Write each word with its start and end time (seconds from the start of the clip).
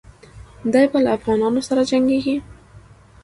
دی 0.73 0.83
به 0.91 0.99
له 1.03 1.09
افغانانو 1.17 1.61
سره 1.67 1.81
جنګیږي. 1.91 2.35